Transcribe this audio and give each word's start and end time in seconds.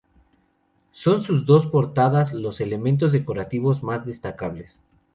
Son 0.93 1.21
sus 1.21 1.45
dos 1.45 1.67
portadas, 1.67 2.33
los 2.33 2.59
elementos 2.59 3.11
decorativos 3.11 3.83
más 3.83 4.03
destacables. 4.03 4.81